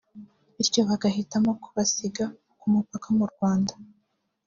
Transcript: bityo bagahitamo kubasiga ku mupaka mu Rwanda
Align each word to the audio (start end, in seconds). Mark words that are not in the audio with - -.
bityo 0.55 0.79
bagahitamo 0.89 1.51
kubasiga 1.63 2.25
ku 2.59 2.65
mupaka 2.73 3.07
mu 3.17 3.25
Rwanda 3.31 3.73